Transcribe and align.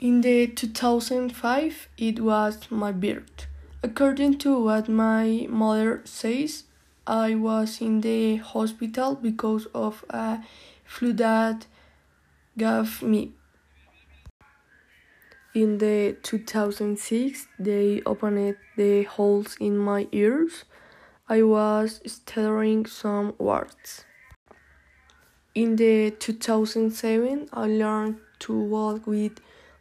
In 0.00 0.22
the 0.22 0.46
2005, 0.46 1.88
it 1.98 2.20
was 2.20 2.70
my 2.70 2.90
birth. 2.90 3.46
According 3.82 4.38
to 4.38 4.64
what 4.64 4.88
my 4.88 5.46
mother 5.50 6.00
says, 6.06 6.64
I 7.06 7.34
was 7.34 7.82
in 7.82 8.00
the 8.00 8.36
hospital 8.36 9.14
because 9.14 9.66
of 9.74 10.02
a 10.08 10.42
flu 10.86 11.12
that 11.12 11.66
gave 12.56 13.02
me. 13.02 13.32
In 15.52 15.76
the 15.76 16.16
2006, 16.22 17.48
they 17.58 18.00
opened 18.06 18.56
the 18.78 19.02
holes 19.02 19.58
in 19.60 19.76
my 19.76 20.08
ears. 20.12 20.64
I 21.28 21.42
was 21.42 22.00
stuttering 22.06 22.86
some 22.86 23.34
words. 23.36 24.06
In 25.54 25.76
the 25.76 26.10
2007, 26.12 27.50
I 27.52 27.66
learned 27.66 28.16
to 28.38 28.58
walk 28.58 29.06
with 29.06 29.40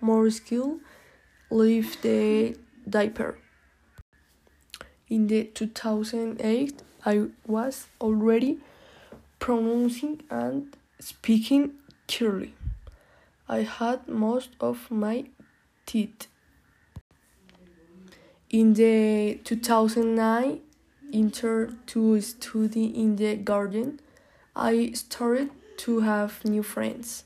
more 0.00 0.30
skill, 0.30 0.78
leave 1.50 2.00
the 2.02 2.56
diaper. 2.88 3.38
In 5.08 5.26
the 5.26 5.44
2008, 5.44 6.82
I 7.04 7.26
was 7.46 7.88
already 8.00 8.58
pronouncing 9.38 10.22
and 10.30 10.76
speaking 11.00 11.72
clearly. 12.06 12.54
I 13.48 13.62
had 13.62 14.06
most 14.06 14.50
of 14.60 14.90
my 14.90 15.24
teeth. 15.86 16.28
In 18.50 18.74
the 18.74 19.40
2009, 19.44 20.60
entered 21.12 21.86
to 21.88 22.20
study 22.20 22.84
in 22.86 23.16
the 23.16 23.36
garden, 23.36 24.00
I 24.54 24.92
started 24.92 25.50
to 25.78 26.00
have 26.00 26.44
new 26.44 26.62
friends. 26.62 27.24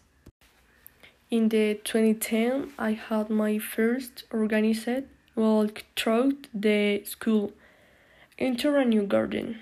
In 1.35 1.49
the 1.49 1.81
2010, 1.83 2.75
I 2.79 2.93
had 2.93 3.29
my 3.29 3.59
first 3.59 4.23
organized 4.31 5.03
walk 5.35 5.83
through 5.97 6.39
the 6.55 7.03
school, 7.05 7.51
into 8.39 8.77
a 8.77 8.85
new 8.85 9.03
garden. 9.03 9.59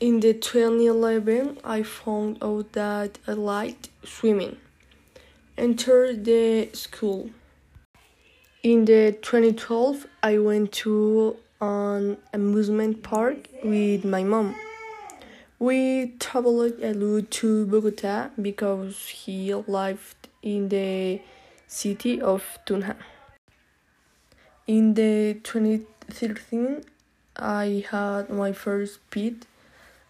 In 0.00 0.20
the 0.20 0.32
2011, 0.32 1.58
I 1.62 1.82
found 1.82 2.38
out 2.42 2.72
that 2.72 3.18
I 3.26 3.32
liked 3.32 3.90
swimming, 4.02 4.56
enter 5.58 6.16
the 6.16 6.70
school. 6.72 7.28
In 8.62 8.86
the 8.86 9.12
2012, 9.20 10.06
I 10.22 10.38
went 10.38 10.72
to 10.84 11.36
an 11.60 12.16
amusement 12.32 13.02
park 13.02 13.46
with 13.62 14.06
my 14.06 14.24
mom. 14.24 14.54
We 15.62 16.14
traveled 16.18 16.80
a 16.82 16.94
lot 16.94 17.30
to 17.32 17.66
Bogota 17.66 18.30
because 18.40 19.08
he 19.08 19.52
lived 19.54 20.28
in 20.42 20.70
the 20.70 21.20
city 21.66 22.18
of 22.18 22.42
Tunja. 22.64 22.96
In 24.66 24.94
the 24.94 25.38
2013, 25.42 26.80
I 27.36 27.84
had 27.90 28.30
my 28.30 28.52
first 28.52 29.00
pet. 29.10 29.44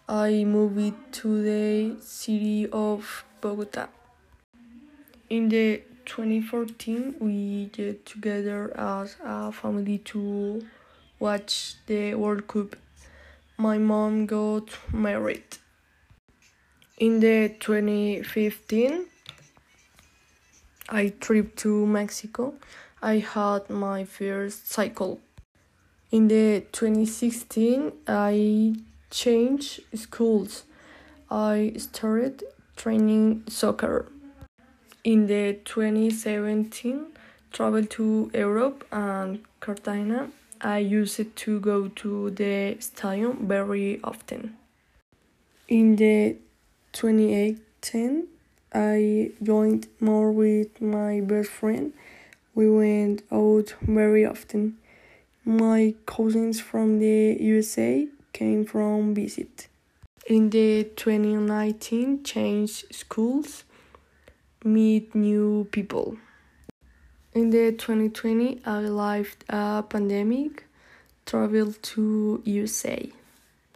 I 0.07 0.45
moved 0.45 0.95
to 1.19 1.43
the 1.43 2.01
city 2.01 2.69
of 2.71 3.25
Bogota. 3.41 3.89
In 5.29 5.49
the 5.49 5.81
2014, 6.05 7.15
we 7.19 7.65
get 7.73 8.05
together 8.05 8.71
as 8.77 9.17
a 9.21 9.51
family 9.51 9.97
to 10.15 10.65
watch 11.19 11.75
the 11.87 12.15
World 12.15 12.47
Cup 12.47 12.77
my 13.61 13.77
mom 13.77 14.25
got 14.25 14.69
married. 14.91 15.57
In 16.97 17.19
the 17.19 17.55
2015, 17.59 19.05
I 20.89 21.09
trip 21.19 21.55
to 21.57 21.85
Mexico. 21.85 22.55
I 23.03 23.19
had 23.19 23.69
my 23.69 24.03
first 24.03 24.67
cycle. 24.71 25.19
In 26.09 26.27
the 26.27 26.65
2016, 26.71 27.91
I 28.07 28.73
changed 29.11 29.81
schools. 29.93 30.63
I 31.29 31.73
started 31.77 32.43
training 32.75 33.43
soccer. 33.47 34.11
In 35.03 35.27
the 35.27 35.59
2017, 35.65 37.05
traveled 37.51 37.91
to 37.91 38.31
Europe 38.33 38.87
and 38.91 39.43
Cartagena 39.59 40.31
I 40.63 40.77
used 40.77 41.35
to 41.35 41.59
go 41.59 41.87
to 41.87 42.29
the 42.29 42.77
stadium 42.79 43.47
very 43.47 43.99
often. 44.03 44.57
In 45.67 45.95
the 45.95 46.37
2018, 46.93 48.27
I 48.71 49.31
joined 49.41 49.87
more 49.99 50.31
with 50.31 50.79
my 50.79 51.21
best 51.21 51.49
friend. 51.49 51.93
We 52.53 52.69
went 52.69 53.23
out 53.31 53.73
very 53.81 54.23
often. 54.23 54.77
My 55.43 55.95
cousins 56.05 56.59
from 56.59 56.99
the 56.99 57.37
USA 57.39 58.07
came 58.31 58.63
from 58.63 59.15
visit. 59.15 59.67
In 60.27 60.51
the 60.51 60.83
2019, 60.95 62.23
changed 62.23 62.93
schools, 62.93 63.63
meet 64.63 65.15
new 65.15 65.67
people. 65.71 66.17
In 67.33 67.49
the 67.49 67.71
2020, 67.71 68.59
I 68.65 68.79
lived 68.79 69.45
a 69.47 69.83
pandemic, 69.83 70.65
traveled 71.25 71.81
to 71.83 72.41
USA. 72.43 73.09